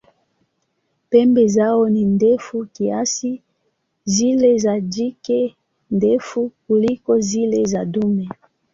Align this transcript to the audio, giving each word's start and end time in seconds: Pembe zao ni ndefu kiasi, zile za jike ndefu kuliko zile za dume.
Pembe 1.09 1.47
zao 1.47 1.89
ni 1.89 2.05
ndefu 2.05 2.65
kiasi, 2.65 3.41
zile 4.05 4.57
za 4.57 4.79
jike 4.79 5.55
ndefu 5.91 6.51
kuliko 6.67 7.19
zile 7.19 7.65
za 7.65 7.85
dume. 7.85 8.29